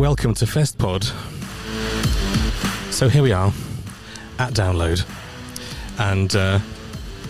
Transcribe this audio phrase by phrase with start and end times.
[0.00, 1.04] Welcome to FestPod.
[2.90, 3.52] So here we are
[4.38, 5.04] at download,
[5.98, 6.58] and uh,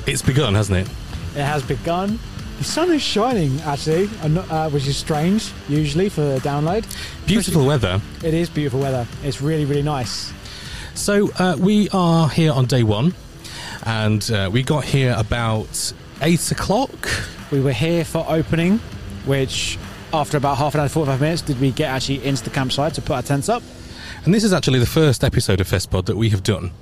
[0.06, 0.88] it's begun, hasn't it?
[1.36, 2.20] It has begun.
[2.58, 6.86] The sun is shining, actually, uh, which is strange usually for a download.
[7.26, 8.00] Beautiful weather.
[8.22, 9.04] It is beautiful weather.
[9.24, 10.32] It's really, really nice.
[10.94, 13.14] So uh, we are here on day one,
[13.82, 17.08] and uh, we got here about eight o'clock.
[17.50, 18.78] We were here for opening,
[19.26, 19.76] which
[20.12, 23.02] after about half an hour, 45 minutes, did we get actually into the campsite to
[23.02, 23.62] put our tents up.
[24.24, 26.72] And this is actually the first episode of FestPod that we have done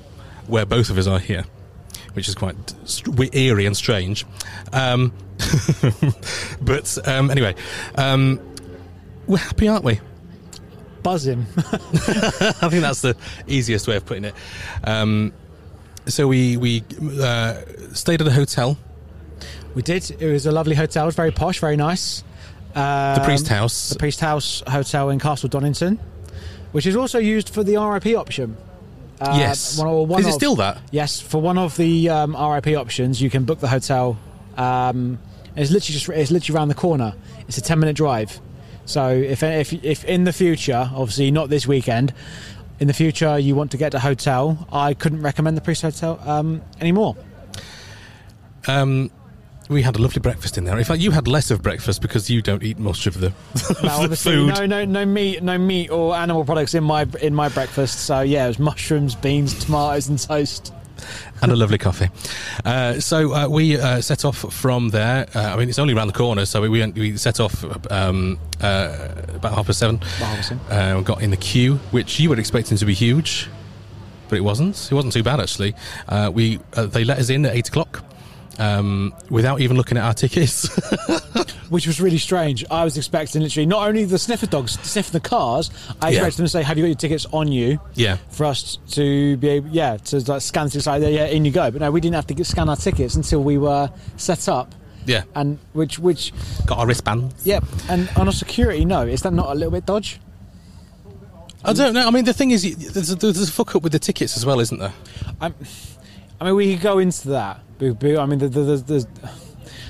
[0.47, 1.45] where both of us are here,
[2.15, 2.57] which is quite
[3.35, 4.25] eerie and strange.
[4.73, 5.13] Um,
[6.61, 7.55] but um, anyway,
[7.95, 8.41] um,
[9.27, 10.01] we're happy, aren't we?
[11.03, 11.47] Buzzing.
[11.57, 13.17] I think that's the
[13.47, 14.35] easiest way of putting it.
[14.85, 15.33] Um,
[16.07, 16.83] so we we
[17.21, 17.61] uh,
[17.93, 18.79] stayed at a hotel,
[19.75, 20.11] we did.
[20.21, 21.05] It was a lovely hotel.
[21.05, 22.25] It was very posh, very nice.
[22.79, 23.91] Um, the Priest House.
[23.91, 25.99] The Priest House Hotel in Castle Donington,
[26.73, 28.57] which is also used for the RIP option.
[29.21, 29.79] Uh, yes.
[29.79, 30.81] one- one is it of- still that?
[30.93, 34.17] Yes, for one of the um, RIP options, you can book the hotel.
[34.57, 35.19] Um,
[35.57, 37.15] it's literally just it's literally around the corner.
[37.49, 38.41] It's a ten minute drive.
[38.85, 42.13] So if if if in the future, obviously not this weekend,
[42.79, 46.21] in the future you want to get a hotel, I couldn't recommend the Priest Hotel
[46.25, 47.17] um, anymore.
[48.69, 49.11] Um,
[49.69, 50.79] we had a lovely breakfast in there.
[50.79, 53.33] In fact, you had less of breakfast because you don't eat much of the,
[53.83, 54.55] Now, the food.
[54.55, 58.01] no no no meat no meat or animal products in my in my breakfast.
[58.01, 60.73] So yeah, it was mushrooms, beans, tomatoes, and toast.
[61.43, 62.09] and a lovely coffee.
[62.65, 65.27] Uh, so uh, we uh, set off from there.
[65.35, 68.37] Uh, I mean, it's only around the corner, so we went, we set off um,
[68.61, 69.99] uh, about half past seven.
[69.99, 70.65] half past seven.
[70.73, 73.49] Uh, we got in the queue, which you were expecting to be huge,
[74.29, 74.91] but it wasn't.
[74.91, 75.75] It wasn't too bad actually.
[76.09, 78.03] Uh, we uh, they let us in at eight o'clock.
[78.61, 80.67] Um, without even looking at our tickets,
[81.69, 82.65] which was really strange.
[82.73, 85.71] I was expecting literally not only the sniffer dogs to sniff the cars,
[86.03, 86.17] I Yeah.
[86.19, 89.37] expected them to say, "Have you got your tickets on you?" yeah, For us to
[89.37, 91.71] be able, yeah, to like scan things like that, yeah, in you go.
[91.71, 94.75] But no, we didn't have to get, scan our tickets until we were set up,
[95.07, 96.33] yeah, and which, which,
[96.67, 97.47] got our wristbands.
[97.47, 97.63] yep.
[97.89, 100.19] And on a security, no, is that not a little bit dodge?
[101.65, 102.07] I don't know.
[102.07, 104.45] I mean, the thing is, there's a, there's a fuck up with the tickets as
[104.45, 104.93] well, isn't there?
[105.41, 105.55] I'm,
[106.41, 107.61] I mean, we could go into that.
[107.81, 109.09] I mean, the the, the, the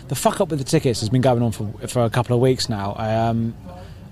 [0.08, 2.40] the fuck up with the tickets has been going on for for a couple of
[2.40, 2.94] weeks now.
[2.96, 3.54] Um,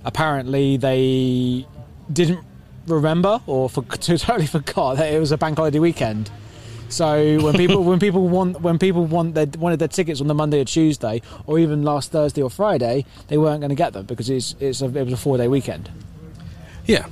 [0.05, 1.67] apparently, they
[2.13, 2.45] didn't
[2.87, 6.31] remember or for, totally forgot that it was a bank holiday weekend.
[6.89, 10.35] So when people when people want when people want their wanted their tickets on the
[10.35, 14.07] Monday or Tuesday or even last Thursday or Friday, they weren't going to get them
[14.07, 15.91] because it's it's a, it was a four day weekend.
[16.87, 17.07] Yeah,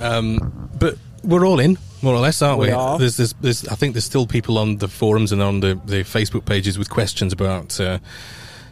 [0.00, 2.66] um, but we're all in more or less, aren't we?
[2.68, 2.98] We are.
[2.98, 6.04] There's, there's, there's, I think there's still people on the forums and on the, the
[6.04, 7.98] Facebook pages with questions about uh,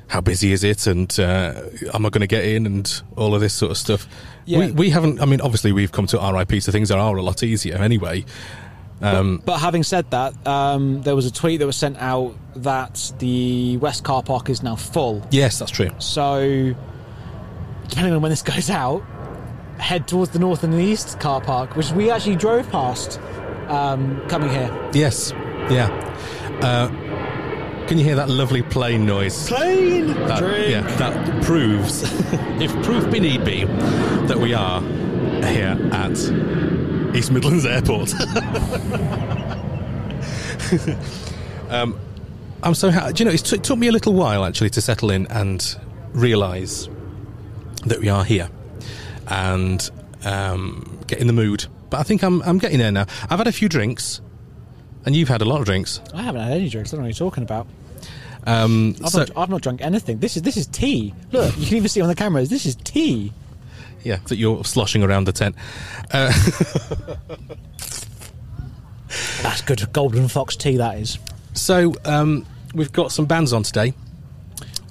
[0.09, 1.63] how busy is it and uh,
[1.95, 4.07] am I going to get in and all of this sort of stuff.
[4.45, 4.59] Yeah.
[4.59, 5.21] We, we haven't.
[5.21, 8.25] I mean, obviously we've come to RIP, so things are a lot easier anyway.
[9.01, 13.13] Um, But having said that, um, there was a tweet that was sent out that
[13.19, 15.27] the West car park is now full.
[15.31, 15.91] yes, that's true.
[15.99, 16.75] So,
[17.89, 19.03] depending on when this goes out,
[19.83, 23.21] head towards the north and the east car park, which we actually drove past
[23.69, 24.71] um, coming here.
[24.93, 25.33] Yes.
[25.69, 25.89] Yeah.
[26.63, 26.89] Uh,
[27.89, 29.49] can you hear that lovely plane noise?
[29.49, 30.71] Plane That, drink.
[30.71, 32.03] yeah, that proves,
[32.63, 36.13] if proof be need be, that we are here at
[37.15, 38.15] East Midlands Airport.
[41.71, 41.99] um,
[42.63, 43.13] I'm so happy.
[43.15, 45.77] Do you know, it, it took me a little while actually to settle in and
[46.13, 46.89] realise
[47.85, 48.49] that we are here
[49.29, 49.91] and
[50.25, 51.67] um, get in the mood.
[51.91, 53.07] But I think I'm, I'm getting there now.
[53.29, 54.21] I've had a few drinks,
[55.05, 56.01] and you've had a lot of drinks.
[56.15, 56.93] I haven't had any drinks.
[56.93, 57.67] I don't know what you're talking about.
[58.45, 60.19] Um, I've, so, not, I've not drunk anything.
[60.19, 61.15] This is this is tea.
[61.31, 62.49] Look, you can even see on the cameras.
[62.49, 63.33] This is tea.
[64.03, 65.55] yeah, that you're sloshing around the tent.
[66.13, 66.33] Uh,
[69.43, 69.93] That's good.
[69.93, 70.77] Golden Fox tea.
[70.79, 71.19] That is.
[71.53, 73.95] So um, we've got some bands on today.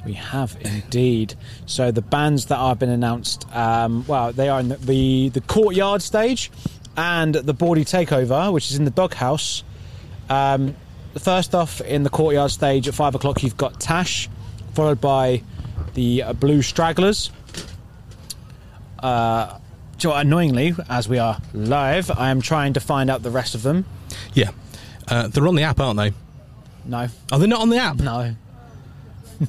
[0.05, 1.35] We have indeed.
[1.67, 5.41] So the bands that have been announced, um, well, they are in the, the the
[5.41, 6.51] courtyard stage
[6.97, 9.63] and the Bawdy Takeover, which is in the doghouse.
[10.29, 10.75] Um,
[11.19, 14.27] first off, in the courtyard stage at five o'clock, you've got Tash,
[14.73, 15.43] followed by
[15.93, 17.29] the uh, Blue Stragglers.
[18.99, 19.57] Uh,
[19.97, 23.61] so annoyingly, as we are live, I am trying to find out the rest of
[23.63, 23.85] them.
[24.33, 24.49] Yeah,
[25.07, 26.11] uh, they're on the app, aren't they?
[26.85, 27.97] No, Are they not on the app?
[27.97, 28.35] no.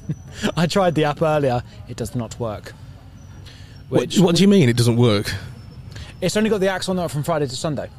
[0.57, 2.73] I tried the app earlier; it does not work.
[3.89, 5.33] What, what do you mean it doesn't work?
[6.21, 7.91] It's only got the acts on there from Friday to Sunday.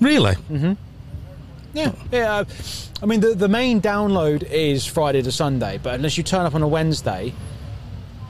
[0.00, 0.36] Really?
[1.74, 2.34] Yeah, yeah.
[2.34, 2.44] uh,
[3.02, 6.54] I mean, the the main download is Friday to Sunday, but unless you turn up
[6.54, 7.32] on a Wednesday,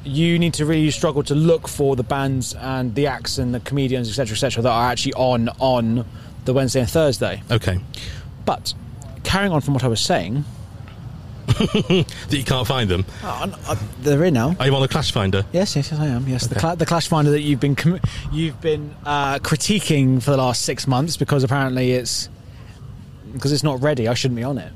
[0.05, 3.61] you need to really struggle to look for the bands and the acts and the
[3.61, 6.05] comedians, etc., etc., that are actually on on
[6.45, 7.43] the Wednesday and Thursday.
[7.51, 7.79] Okay.
[8.45, 8.75] But
[9.25, 10.45] carrying on from what I was saying,
[12.29, 13.05] That you can't find them.
[13.23, 14.55] uh, uh, they're in now.
[14.59, 15.45] Are you on the Clash Finder?
[15.53, 16.27] Yes, yes, yes, I am.
[16.29, 16.61] Yes, the, Okay.
[16.61, 18.01] cla- the Clash Finder that you've been com-
[18.33, 22.29] you've been uh, critiquing for the last six months because apparently it's
[23.33, 24.09] because it's not ready.
[24.09, 24.73] I shouldn't be on it.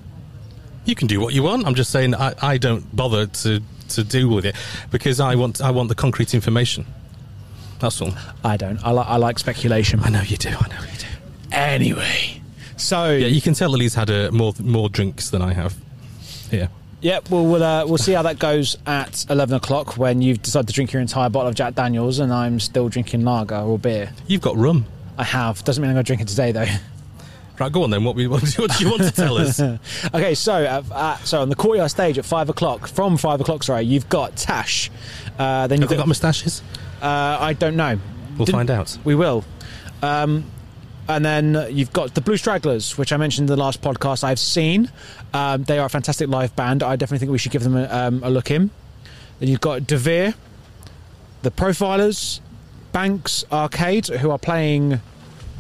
[0.85, 1.67] You can do what you want.
[1.67, 4.55] I'm just saying I, I don't bother to, to deal with it
[4.91, 6.87] because I want I want the concrete information.
[7.79, 8.13] That's all.
[8.45, 8.83] I don't.
[8.85, 10.01] I, li- I like speculation.
[10.01, 10.49] I know you do.
[10.51, 11.07] I know you do.
[11.53, 12.41] Anyway,
[12.77, 15.75] so Yeah, you can tell that he's had uh, more more drinks than I have.
[16.51, 16.69] Here.
[17.01, 20.69] yeah, well, we'll uh, we'll see how that goes at eleven o'clock when you've decided
[20.69, 24.11] to drink your entire bottle of Jack Daniels, and I'm still drinking lager or beer.
[24.27, 24.87] You've got rum.
[25.19, 25.65] I have.
[25.65, 26.67] Doesn't mean I'm going to drink it today, though.
[27.59, 28.05] Right, go on then.
[28.05, 29.59] What, we, what, do, you, what do you want to tell us?
[30.15, 33.63] okay, so uh, uh, so on the courtyard stage at five o'clock, from five o'clock,
[33.63, 34.91] sorry, you've got Tash.
[35.39, 36.03] Uh, then you've they got.
[36.03, 36.61] got moustaches?
[37.01, 37.07] uh,
[37.41, 37.99] I don't know.
[38.37, 38.99] We'll Didn't- find out.
[39.05, 39.43] We will.
[40.03, 40.45] Um,
[41.09, 44.25] and then you've got the Blue Stragglers, which I mentioned in the last podcast.
[44.25, 44.91] I've seen.
[45.33, 46.83] Um, they are a fantastic live band.
[46.83, 48.71] I definitely think we should give them a, um, a look in.
[49.39, 50.35] Then you've got Devere,
[51.43, 52.41] the Profilers,
[52.93, 55.01] Banks Arcade, who are playing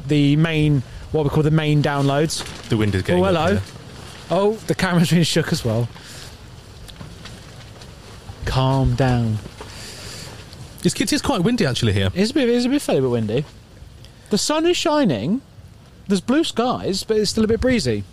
[0.08, 0.82] the main,
[1.12, 2.44] what we call the main downloads.
[2.69, 3.22] The wind is getting.
[3.22, 3.60] Oh, hello.
[4.31, 5.88] Oh, the camera's been shook as well.
[8.44, 9.38] Calm down.
[10.82, 12.10] It's, it is quite windy actually here.
[12.14, 13.44] It's a bit, it's a bit fairly bit windy.
[14.31, 15.40] The sun is shining.
[16.08, 18.05] There's blue skies, but it's still a bit breezy.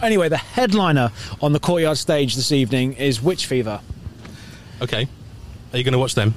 [0.00, 1.10] Anyway, the headliner
[1.40, 3.80] on the courtyard stage this evening is Witch Fever.
[4.80, 5.08] Okay.
[5.72, 6.34] Are you going to watch them?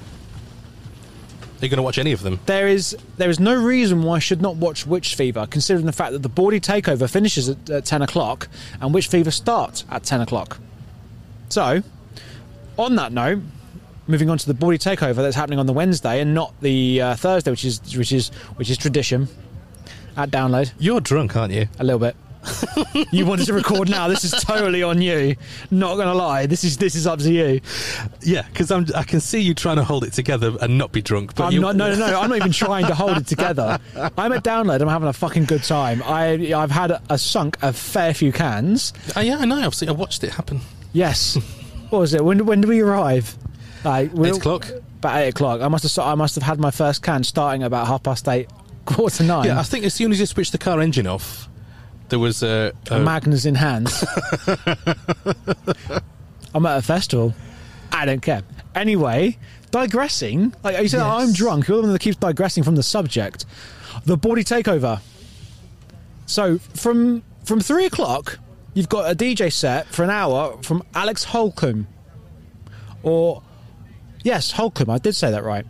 [1.61, 2.39] Are you going to watch any of them?
[2.47, 5.91] There is there is no reason why I should not watch Witch Fever, considering the
[5.91, 8.47] fact that the Bawdy Takeover finishes at, at ten o'clock
[8.79, 10.57] and Witch Fever starts at ten o'clock.
[11.49, 11.83] So,
[12.79, 13.41] on that note,
[14.11, 17.15] moving on to the Bawdy Takeover that's happening on the Wednesday and not the uh,
[17.15, 19.27] Thursday, which is which is which is tradition
[20.17, 20.71] at download.
[20.77, 21.67] You're drunk, aren't you?
[21.79, 22.15] A little bit.
[23.11, 24.07] you wanted to record now.
[24.07, 25.35] This is totally on you.
[25.69, 26.47] Not gonna lie.
[26.47, 27.61] This is this is up to you.
[28.21, 28.87] Yeah, because I'm.
[28.95, 31.35] I can see you trying to hold it together and not be drunk.
[31.35, 31.75] But I'm you, not.
[31.75, 32.19] No, no, no.
[32.19, 33.79] I'm not even trying to hold it together.
[34.17, 34.81] I'm at download.
[34.81, 36.01] I'm having a fucking good time.
[36.03, 38.93] I I've had a, a sunk a fair few cans.
[39.15, 39.57] Oh, yeah, I know.
[39.57, 39.89] I've seen.
[39.89, 40.61] I watched it happen.
[40.93, 41.35] Yes.
[41.89, 42.25] what was it?
[42.25, 43.37] When when did we arrive?
[43.83, 44.69] Like Eight o'clock.
[44.99, 45.61] About eight o'clock.
[45.61, 46.05] I must have.
[46.05, 48.47] I must have had my first can starting about half past eight,
[48.85, 49.45] quarter to nine.
[49.45, 51.49] Yeah, I think as soon as you switched the car engine off,
[52.09, 52.73] there was a.
[52.87, 54.03] a Magners in hands.
[56.53, 57.33] I'm at a festival.
[57.91, 58.41] I don't care.
[58.75, 59.37] Anyway,
[59.71, 60.53] digressing.
[60.63, 61.05] Like you said, Yes.
[61.05, 61.67] I'm drunk.
[61.67, 63.45] You're the one that keeps digressing from the subject.
[64.05, 64.99] The body takeover.
[66.25, 68.37] So from from three o'clock,
[68.73, 71.87] you've got a DJ set for an hour from Alex Holcomb.
[73.03, 73.41] Or
[74.23, 74.89] yes, Holcomb.
[74.89, 75.65] I did say that right.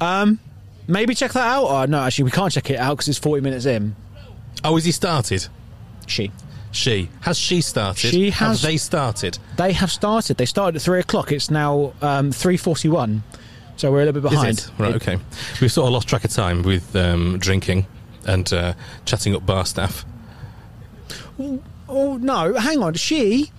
[0.00, 0.38] Um,
[0.86, 1.64] maybe check that out.
[1.64, 3.96] Or no, actually, we can't check it out because it's 40 minutes in.
[4.64, 5.46] oh, has he started?
[6.06, 6.30] She.
[6.70, 8.10] She has she started?
[8.10, 9.38] She has- Have they started?
[9.56, 10.36] They have started.
[10.36, 11.32] They started at three o'clock.
[11.32, 13.22] It's now um, three forty-one.
[13.76, 14.58] so we're a little bit Is behind.
[14.58, 14.70] it?
[14.78, 15.16] Right, okay.
[15.62, 17.86] We've sort of lost track of time with um, drinking
[18.26, 18.74] and uh,
[19.06, 20.04] chatting up bar staff.
[21.40, 22.94] Oh no, hang on.
[22.94, 23.50] She,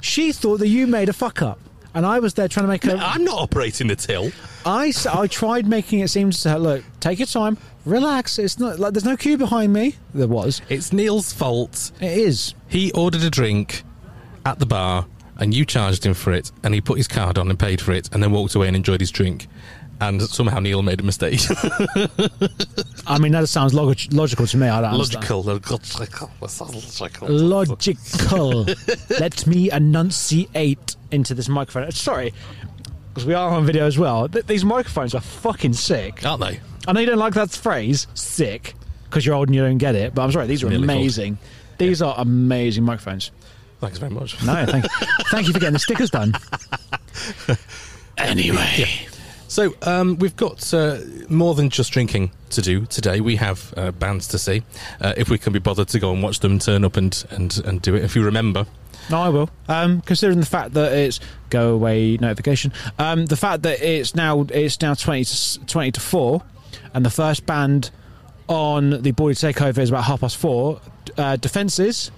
[0.00, 1.58] she thought that you made a fuck up,
[1.98, 2.96] and I was there trying to make a.
[2.96, 4.30] I'm not operating the till.
[4.64, 8.38] I, s- I tried making it seem to her, look, take your time, relax.
[8.38, 9.96] It's not like there's no queue behind me.
[10.14, 10.62] There was.
[10.68, 11.90] It's Neil's fault.
[12.00, 12.54] It is.
[12.68, 13.82] He ordered a drink
[14.46, 15.06] at the bar
[15.38, 17.92] and you charged him for it and he put his card on and paid for
[17.92, 19.48] it and then walked away and enjoyed his drink.
[20.00, 21.40] And somehow Neil made a mistake.
[23.06, 24.68] I mean, that sounds log- logical to me.
[24.68, 25.28] I don't understand.
[25.28, 26.30] logical, logical,
[27.00, 27.28] logical.
[27.28, 28.66] Logical.
[29.18, 31.84] Let me enunciate into this microphone.
[31.84, 32.32] Uh, sorry,
[33.08, 34.28] because we are on video as well.
[34.28, 36.24] Th- these microphones are fucking sick.
[36.24, 36.60] Aren't they?
[36.86, 38.74] I know you don't like that phrase, sick,
[39.04, 40.96] because you're old and you don't get it, but I'm sorry, these are Nearly full.
[40.96, 41.38] amazing.
[41.78, 43.32] These are amazing microphones.
[43.80, 44.40] Thanks very much.
[44.44, 44.90] No, thank you.
[45.30, 46.34] thank you for getting the stickers done.
[48.18, 49.06] Anyway.
[49.58, 53.20] So um, we've got uh, more than just drinking to do today.
[53.20, 54.62] We have uh, bands to see.
[55.00, 57.60] Uh, if we can be bothered to go and watch them, turn up and, and,
[57.64, 58.04] and do it.
[58.04, 58.66] If you remember,
[59.10, 59.50] No, I will.
[59.66, 61.18] Um, considering the fact that it's
[61.50, 66.00] go away notification, um, the fact that it's now it's now 20 to, 20 to
[66.00, 66.44] four,
[66.94, 67.90] and the first band
[68.46, 70.80] on the Body Takeover is about half past four.
[71.16, 72.12] Uh, Defenses,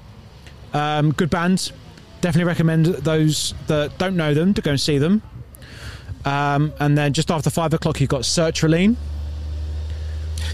[0.75, 1.73] um, good band.
[2.20, 5.23] Definitely recommend those that don't know them to go and see them.
[6.25, 8.97] Um, and then just after five o'clock, you've got Sertraline.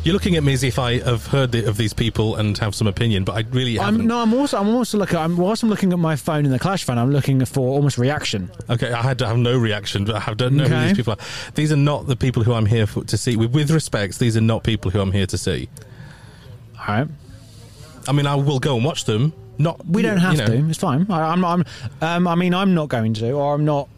[0.05, 2.75] you're looking at me as if I have heard the, of these people and have
[2.75, 4.03] some opinion, but I really haven't.
[4.03, 5.17] I'm, no, I'm also I'm also looking.
[5.17, 7.99] I'm whilst I'm looking at my phone in the Clash fan, I'm looking for almost
[7.99, 8.51] reaction.
[8.71, 11.15] Okay, I had to have no reaction, but I have don't know who these people
[11.15, 11.53] are.
[11.55, 13.37] These are not the people who I'm here for, to see.
[13.37, 15.69] With, with respect, these are not people who I'm here to see.
[16.79, 17.09] All right.
[18.09, 19.33] I mean, I will go and watch them.
[19.59, 20.69] Not We don't you have know, to.
[20.69, 21.11] It's fine.
[21.11, 21.45] I, I'm.
[21.45, 21.65] I'm.
[22.01, 23.89] Um, I mean, I'm not going to, or I'm not.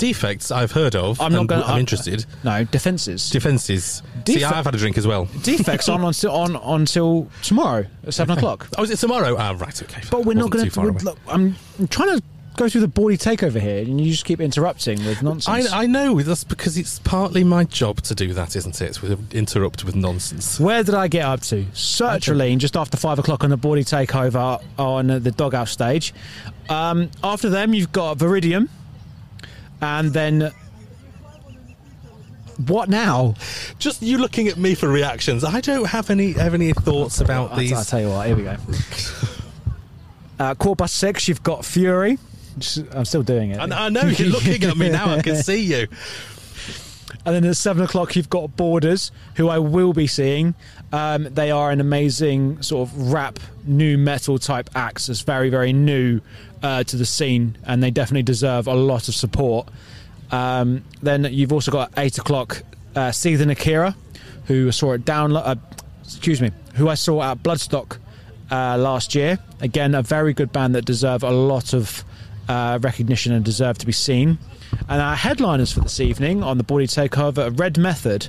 [0.00, 0.50] Defects.
[0.50, 1.20] I've heard of.
[1.20, 1.62] I'm not going.
[1.62, 2.24] I'm interested.
[2.42, 3.30] No defenses.
[3.30, 4.02] Defenses.
[4.26, 5.26] See, I've had a drink as well.
[5.42, 8.68] Defects on until on until tomorrow at seven o'clock.
[8.76, 9.36] Oh, is it tomorrow?
[9.38, 9.82] Ah, right.
[9.82, 10.02] Okay.
[10.10, 11.16] But we're not going to.
[11.28, 12.22] I'm, I'm trying to
[12.56, 15.72] go through the body takeover here, and you just keep interrupting with nonsense.
[15.72, 19.00] I, I know that's because it's partly my job to do that, isn't it?
[19.00, 20.60] With interrupt with nonsense.
[20.60, 21.64] Where did I get up to?
[21.66, 26.12] Sertraline just after five o'clock on the body takeover on the doghouse stage.
[26.68, 28.68] Um, after them, you've got Viridium,
[29.80, 30.52] and then
[32.66, 33.34] what now?
[33.78, 35.44] Just you looking at me for reactions.
[35.44, 37.72] I don't have any have any thoughts about I'll, these.
[37.72, 38.26] I'll tell you what.
[38.26, 38.56] Here we go.
[40.38, 42.18] Uh, quarter past six, you've got Fury.
[42.92, 43.58] I'm still doing it.
[43.58, 45.10] And I know you're looking at me now.
[45.10, 45.86] I can see you.
[47.26, 50.54] And then at seven o'clock, you've got Borders, who I will be seeing.
[50.90, 55.10] Um, they are an amazing sort of rap, nu metal type acts.
[55.10, 56.22] It's very, very new
[56.62, 59.68] uh, to the scene, and they definitely deserve a lot of support.
[60.30, 62.62] Um, then you've also got eight o'clock,
[62.94, 63.96] uh, Seething Akira,
[64.46, 65.34] who saw it down.
[65.36, 65.56] Uh,
[66.04, 67.98] excuse me, who I saw at Bloodstock
[68.50, 69.38] uh, last year.
[69.60, 72.04] Again, a very good band that deserve a lot of
[72.48, 74.38] uh, recognition and deserve to be seen.
[74.88, 78.28] And our headliners for this evening on the Body Takeover Red Method,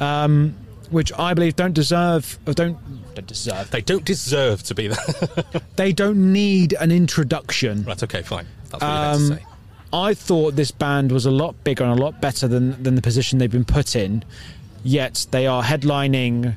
[0.00, 0.54] um,
[0.92, 2.78] which I believe don't deserve, or don't,
[3.14, 3.70] don't deserve.
[3.70, 4.98] They don't deserve to be there.
[5.76, 7.84] They don't need an introduction.
[7.84, 8.02] right.
[8.02, 8.22] Okay.
[8.22, 8.46] Fine.
[8.70, 9.46] That's what you had Um, to say.
[9.94, 13.02] I thought this band was a lot bigger and a lot better than than the
[13.02, 14.24] position they've been put in.
[14.84, 16.54] Yet they are headlining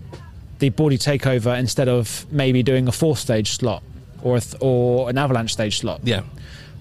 [0.60, 3.84] the Body Takeover instead of maybe doing a fourth stage slot
[4.22, 6.00] or a th- or an Avalanche stage slot.
[6.04, 6.22] Yeah.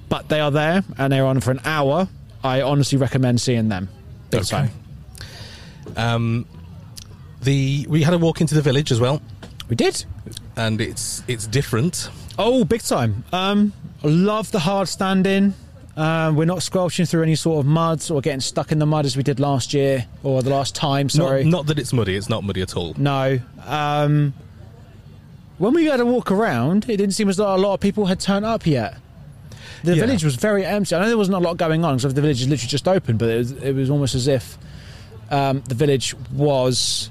[0.09, 2.09] But they are there and they're on for an hour.
[2.45, 3.89] I honestly recommend seeing them.
[4.31, 4.51] Big Okay.
[4.51, 4.71] time.
[5.97, 6.47] Um,
[7.45, 9.21] the we had a walk into the village as well,
[9.69, 10.05] We did.
[10.57, 12.09] and it's it's different.
[12.39, 13.25] Oh, big time.
[13.33, 13.73] Um,
[14.03, 15.55] I love the hard standing.
[15.97, 19.07] Uh, we're not squelching through any sort of muds or getting stuck in the mud
[19.07, 21.09] as we did last year or the last time.
[21.09, 21.45] Sorry.
[21.45, 22.17] Not, not that it's muddy.
[22.17, 22.95] It's not muddy at all.
[22.99, 23.39] No.
[23.65, 24.35] Um,
[25.59, 28.07] when we had a walk around, it didn't seem as though a lot of people
[28.07, 28.97] had turned up yet.
[29.85, 30.01] The Yeah.
[30.07, 30.97] village was very empty.
[30.97, 33.17] I know there wasn't a lot going on because the village is literally just open,
[33.17, 34.59] but it was, it was almost as if
[35.31, 37.09] um, the village was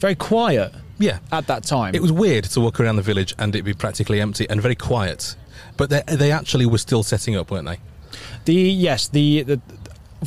[0.00, 1.18] very quiet Yeah.
[1.32, 1.94] at that time.
[1.94, 4.74] It was weird to walk around the village and it'd be practically empty and very
[4.74, 5.36] quiet.
[5.76, 7.78] But they, they actually were still setting up, weren't they?
[8.46, 9.60] The yes, the, the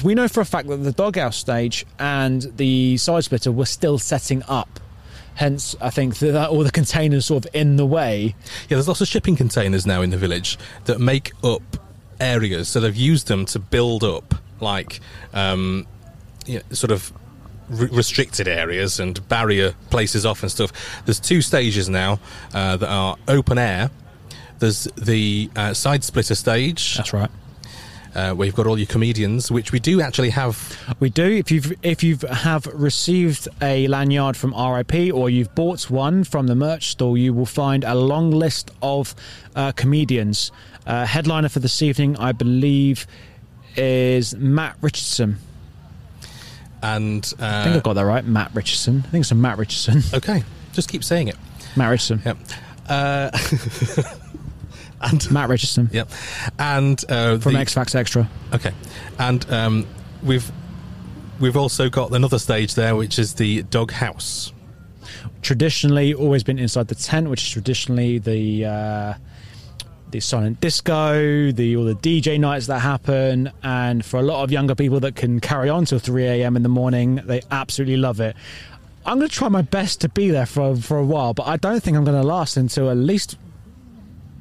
[0.04, 3.98] we know for a fact that the doghouse stage and the side splitter were still
[3.98, 4.80] setting up.
[5.36, 8.36] Hence, I think that all the containers sort of in the way.
[8.70, 11.62] Yeah, there's lots of shipping containers now in the village that make up
[12.20, 12.68] areas.
[12.70, 15.00] So they've used them to build up like
[15.34, 15.88] um,
[16.46, 17.12] you know, sort of
[17.72, 20.72] re- restricted areas and barrier places off and stuff.
[21.06, 22.20] There's two stages now
[22.54, 23.90] uh, that are open air.
[24.60, 27.32] There's the uh, side splitter stage, That's right.
[28.14, 30.78] uh, where you've got all your comedians, which we do actually have.
[31.00, 31.26] We do.
[31.26, 36.46] If you've if you have received a lanyard from RIP or you've bought one from
[36.46, 39.16] the merch store, you will find a long list of
[39.56, 40.52] uh, comedians.
[40.86, 43.08] Uh, headliner for this evening, I believe,
[43.76, 45.38] is Matt Richardson.
[46.84, 48.26] And uh, I think I got that right.
[48.26, 49.04] Matt Richardson.
[49.06, 50.02] I think it's a Matt Richardson.
[50.18, 51.38] okay, just keep saying it.
[51.76, 52.22] Matt Richardson.
[52.26, 52.38] Yep.
[52.90, 53.30] Uh,
[55.02, 56.10] and Matt Richardson yep.
[56.60, 58.30] And uh, from the- X Factor Extra.
[58.54, 58.72] Okay,
[59.20, 59.88] and um,
[60.24, 60.52] we've
[61.40, 64.52] we've also got another stage there, which is the dog house.
[65.42, 69.14] Traditionally, always been inside the tent, which is traditionally the uh,
[70.12, 74.52] the silent disco, the all the DJ nights that happen, and for a lot of
[74.52, 76.56] younger people that can carry on till three a.m.
[76.56, 78.36] in the morning, they absolutely love it.
[79.06, 81.58] I'm going to try my best to be there for for a while, but I
[81.58, 83.38] don't think I'm going to last until at least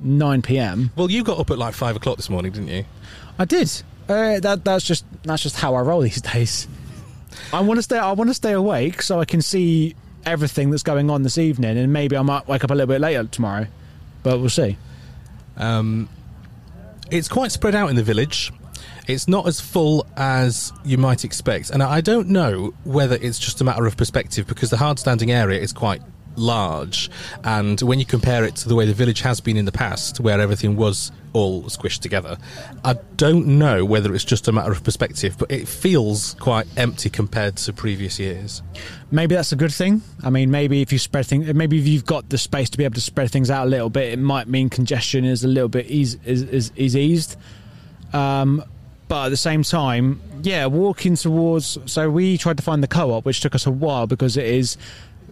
[0.02, 0.90] nine p.m.
[0.96, 2.84] Well, you got up at like five o'clock this morning, didn't you?
[3.38, 3.70] I did.
[4.08, 6.68] Uh, that that's just that's just how I roll these days.
[7.52, 7.98] I want to stay.
[7.98, 9.94] I want to stay awake so I can see
[10.26, 13.00] everything that's going on this evening, and maybe I might wake up a little bit
[13.00, 13.66] later tomorrow.
[14.22, 14.76] But we'll see.
[15.60, 16.08] Um,
[17.10, 18.52] it's quite spread out in the village.
[19.06, 23.60] It's not as full as you might expect, and I don't know whether it's just
[23.60, 26.00] a matter of perspective because the hard standing area is quite
[26.36, 27.10] large,
[27.44, 30.20] and when you compare it to the way the village has been in the past,
[30.20, 32.38] where everything was all squished together,
[32.84, 37.10] I don't know whether it's just a matter of perspective, but it feels quite empty
[37.10, 38.62] compared to previous years.
[39.10, 40.02] Maybe that's a good thing.
[40.22, 42.84] I mean, maybe if you spread things, maybe if you've got the space to be
[42.84, 45.68] able to spread things out a little bit, it might mean congestion is a little
[45.68, 47.36] bit is, is, is eased.
[48.12, 48.64] Um,
[49.08, 51.78] but at the same time, yeah, walking towards.
[51.86, 54.76] So we tried to find the co-op, which took us a while because it is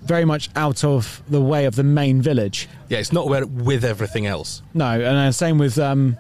[0.09, 2.69] very much out of the way of the main village.
[2.89, 4.63] Yeah, it's not where with everything else.
[4.75, 6.17] No, and then same with um,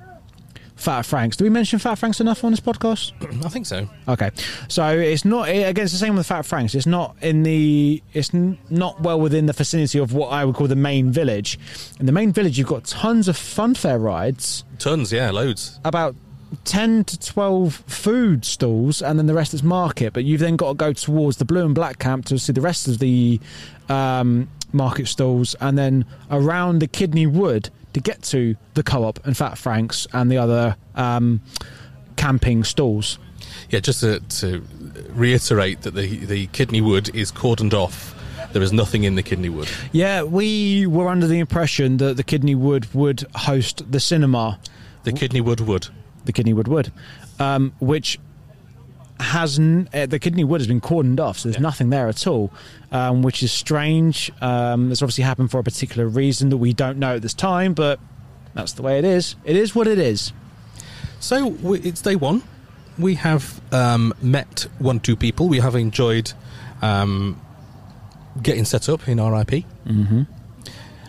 [0.76, 1.37] Fat Franks.
[1.37, 3.12] Do we mention Fat Franks enough on this podcast?
[3.45, 3.88] I think so.
[4.07, 4.30] Okay,
[4.68, 5.76] so it's not again.
[5.85, 6.75] It's the same with Fat Franks.
[6.76, 8.00] It's not in the.
[8.12, 11.59] It's n- not well within the vicinity of what I would call the main village.
[11.98, 15.81] In the main village, you've got tons of funfair rides, Tons, yeah, loads.
[15.85, 16.14] about
[16.64, 20.12] ten to twelve food stalls, and then the rest is market.
[20.12, 22.61] But you've then got to go towards the blue and black camp to see the
[22.61, 23.40] rest of the
[23.88, 29.37] um, market stalls, and then around the Kidney Wood to get to the co-op and
[29.37, 31.40] Fat Franks and the other um,
[32.16, 33.18] camping stalls.
[33.70, 34.64] Yeah, just to, to
[35.11, 38.14] reiterate that the the kidney wood is cordoned off.
[38.52, 39.68] There is nothing in the kidney wood.
[39.92, 44.58] Yeah, we were under the impression that the Kidney Wood would host the cinema,
[45.04, 45.88] The kidney wood would.
[46.28, 46.92] The Kidney Wood would,
[47.40, 48.20] um, which
[49.18, 51.62] has n- uh, the Kidney Wood has been cordoned off, so there's Yeah.
[51.62, 52.52] nothing there at all,
[52.92, 54.30] um, which is strange.
[54.40, 57.74] Um, it's obviously happened for a particular reason that we don't know at this time,
[57.74, 57.98] but
[58.54, 59.34] that's the way it is.
[59.44, 60.32] It is what it is.
[61.18, 62.42] So we, it's day one.
[62.98, 65.48] We have um, met one two people.
[65.48, 66.32] We have enjoyed
[66.82, 67.40] um,
[68.40, 69.64] getting set up in RIP.
[69.86, 70.22] Mm-hmm.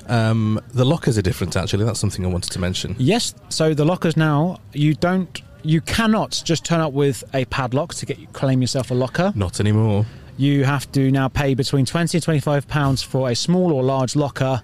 [0.09, 1.55] Um, the lockers are different.
[1.55, 2.95] Actually, that's something I wanted to mention.
[2.97, 5.41] Yes, so the lockers now you don't.
[5.61, 9.31] You cannot just turn up with a padlock to get claim yourself a locker.
[9.35, 10.05] Not anymore.
[10.37, 14.15] You have to now pay between twenty and twenty-five pounds for a small or large
[14.15, 14.63] locker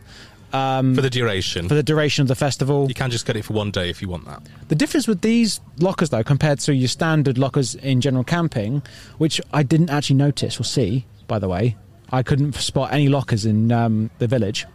[0.51, 1.67] for the duration.
[1.67, 2.87] for the duration of the festival.
[2.87, 4.41] you can just get it for one day if you want that.
[4.69, 8.81] The difference with these lockers, though, compared to your standard lockers in general camping,
[9.17, 11.75] which I didn't actually notice or see, by the way,
[12.09, 14.65] I couldn't spot any lockers in um, the village.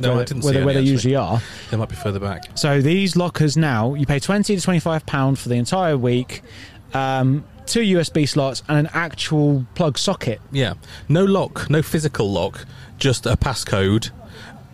[0.00, 0.92] No, where, I didn't where, see they, where they actually.
[0.92, 1.40] usually are.
[1.70, 2.42] They might be further back.
[2.56, 6.42] So these lockers now, you pay twenty to twenty-five pound for the entire week,
[6.94, 10.40] um, two USB slots, and an actual plug socket.
[10.52, 10.74] Yeah,
[11.08, 12.64] no lock, no physical lock,
[12.98, 14.10] just a passcode.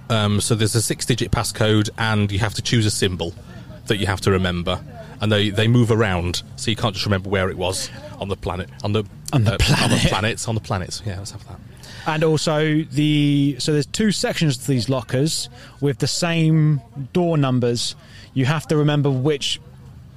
[0.08, 3.34] Um, so there's a six-digit passcode, and you have to choose a symbol
[3.86, 4.80] that you have to remember,
[5.20, 8.36] and they they move around, so you can't just remember where it was on the
[8.36, 10.02] planet, on the On the on planet.
[10.02, 11.02] the planets, on the planets.
[11.04, 11.58] Yeah, let's have that.
[12.06, 15.48] And also the so there's two sections to these lockers
[15.80, 16.80] with the same
[17.12, 17.96] door numbers.
[18.32, 19.60] You have to remember which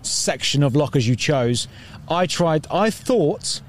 [0.03, 1.67] section of lockers you chose.
[2.07, 2.67] I tried.
[2.69, 3.61] I thought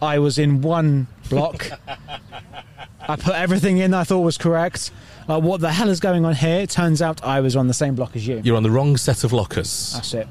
[0.00, 1.70] I was in one block.
[3.08, 4.90] I put everything in I thought was correct.
[5.28, 6.60] Uh, what the hell is going on here?
[6.60, 8.40] It turns out I was on the same block as you.
[8.42, 10.28] You're on the wrong set of lockers, That's it.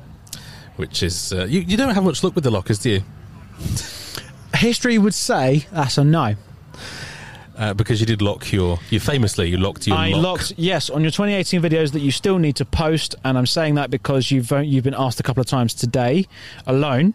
[0.76, 1.62] which is uh, you.
[1.62, 3.04] You don't have much luck with the lockers, do you?
[4.56, 6.36] History would say that's a no.
[7.58, 8.80] Uh, because you did lock your.
[8.90, 9.98] You famously you locked your.
[9.98, 10.24] I lock.
[10.24, 13.76] locked yes on your 2018 videos that you still need to post, and I'm saying
[13.76, 16.26] that because you've uh, you've been asked a couple of times today,
[16.66, 17.14] alone.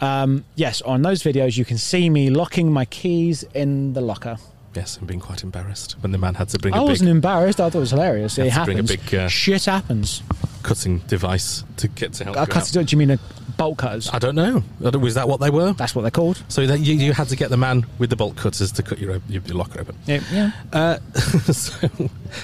[0.00, 4.36] Um, yes, on those videos you can see me locking my keys in the locker.
[4.74, 7.16] Yes, I'm being quite embarrassed when the man had to bring I a wasn't big
[7.16, 7.58] embarrassed.
[7.58, 8.38] I thought it was hilarious.
[8.38, 8.96] It to bring a happens.
[8.96, 10.22] big, uh, Shit happens.
[10.68, 12.70] Cutting device to get to help you cut.
[12.70, 13.18] Do you mean a
[13.56, 14.08] bolt cutters.
[14.12, 14.62] I don't know.
[14.80, 15.72] Was that what they were?
[15.72, 16.42] That's what they're called.
[16.48, 18.98] So that you, you had to get the man with the bolt cutters to cut
[18.98, 19.96] your, your, your locker open.
[20.06, 20.52] Yeah, yeah.
[20.72, 20.98] Uh,
[21.52, 21.88] so,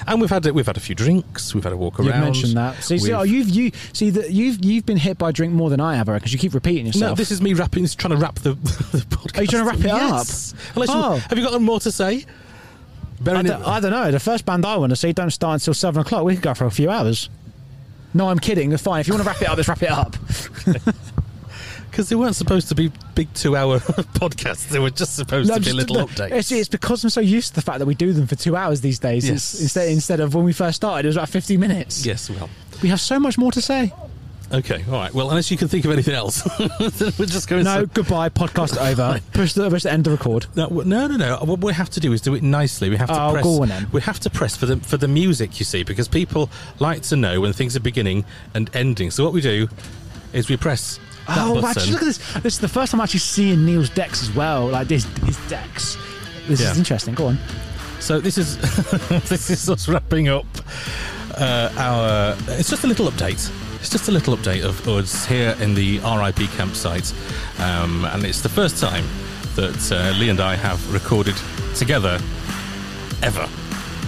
[0.07, 1.55] and we've had a, we've had a few drinks.
[1.55, 2.07] We've had a walk around.
[2.07, 2.83] You've mentioned that.
[2.83, 5.81] See, see oh, you've you see that you've you've been hit by drink more than
[5.81, 7.13] I have, because you keep repeating yourself.
[7.13, 7.87] no, this is me wrapping.
[7.87, 9.39] Trying to wrap the, the podcast.
[9.39, 10.53] Are you trying to wrap it yes.
[10.53, 10.77] up?
[10.77, 11.17] Unless you- Oh.
[11.17, 12.25] have you got more to say?
[13.27, 14.11] I don't, I don't know.
[14.11, 16.25] The first band I want to see don't start until seven o'clock.
[16.25, 17.31] We could go for a few hours.
[18.15, 18.71] No, I'm kidding.
[18.73, 19.01] It's fine.
[19.01, 20.17] If you want to wrap it up, let's wrap it up.
[21.91, 23.79] Because they weren't supposed to be big two-hour
[24.19, 24.69] podcasts.
[24.69, 26.33] They were just supposed No, to be just- little no, updates.
[26.33, 28.57] It's, it's because I'm so used to the fact that we do them for two
[28.57, 29.29] hours these days.
[29.29, 29.61] Yes.
[29.61, 32.05] Instead, instead of when we first started, it was about 50 minutes.
[32.05, 32.51] yes, well,
[32.83, 33.93] We have so much more to say.
[34.59, 35.13] Okay, all right.
[35.13, 36.71] Well, unless you can think of anything else, then
[37.19, 37.65] we're just going.
[37.65, 37.87] No, to...
[37.87, 38.29] goodbye.
[38.29, 39.21] Podcast over.
[39.33, 40.47] Push the, push the end of the record.
[40.57, 41.37] No, no, no, no.
[41.45, 42.91] What we have to do is do it nicely.
[42.91, 43.45] We have to Oh, press.
[43.45, 43.87] go on then.
[43.93, 47.17] We have to press for the for the music, you see, because people like to
[47.17, 49.11] know when things are beginning and ending.
[49.11, 49.69] So what we do
[50.33, 50.99] is we press.
[51.27, 51.71] That Oh, button.
[51.71, 52.19] actually, look at this.
[52.43, 54.67] This is the first time I'm actually seeing Neil's decks as well.
[54.69, 55.97] Like this, his decks.
[56.47, 56.73] This Yeah.
[56.73, 57.15] is interesting.
[57.15, 57.39] Go on.
[58.01, 58.59] So this is
[59.31, 60.45] this is us wrapping up
[61.39, 62.37] uh, our.
[62.59, 63.51] It's just a little update.
[63.85, 67.13] It's just a little update of us here in the RIP campsite,
[67.59, 69.05] um, and it's the first time
[69.57, 71.35] that uh, Lee and I have recorded
[71.75, 72.19] together
[73.23, 73.47] ever,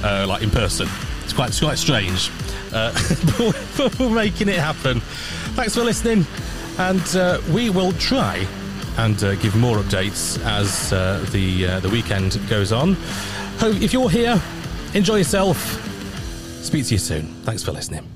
[0.02, 0.88] uh, like in person.
[1.24, 2.30] It's quite it's quite strange,
[2.72, 2.90] uh,
[3.76, 5.00] but we're- making it happen.
[5.56, 6.24] Thanks for listening,
[6.78, 8.46] and uh, we will try
[8.96, 12.94] and uh, give more updates as uh, the the weekend goes on.
[13.58, 14.40] Hope if you're here,
[14.94, 15.58] enjoy yourself.
[16.64, 17.26] Speak to you soon.
[17.44, 18.15] Thanks for listening.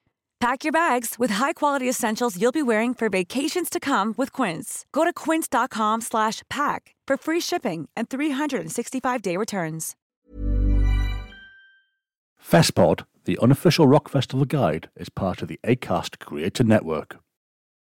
[0.41, 4.87] Pack your bags with high-quality essentials you'll be wearing for vacations to come with Quince.
[4.91, 9.95] Go to quince.com slash pack for free shipping and 365-day returns.
[12.43, 17.19] FestPod, the unofficial rock festival guide, is part of the ACAST Creator Network.